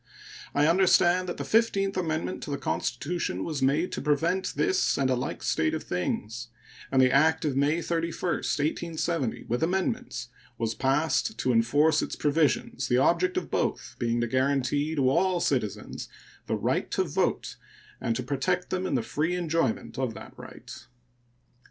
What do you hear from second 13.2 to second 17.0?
of both being to guarantee to all citizens the right